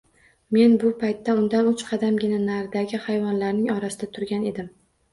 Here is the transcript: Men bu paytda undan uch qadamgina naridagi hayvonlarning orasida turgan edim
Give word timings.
Men 0.55 0.71
bu 0.83 0.91
paytda 1.03 1.35
undan 1.41 1.69
uch 1.73 1.85
qadamgina 1.91 2.41
naridagi 2.49 3.05
hayvonlarning 3.07 3.73
orasida 3.79 4.15
turgan 4.19 4.53
edim 4.57 4.77